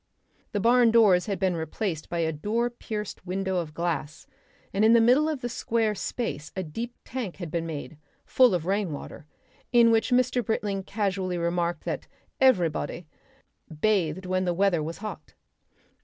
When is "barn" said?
0.59-0.89